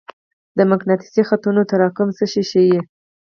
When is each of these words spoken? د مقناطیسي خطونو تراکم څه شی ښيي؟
د 0.57 0.59
مقناطیسي 0.71 1.21
خطونو 1.29 1.61
تراکم 1.71 2.07
څه 2.17 2.25
شی 2.31 2.43
ښيي؟ 2.49 2.79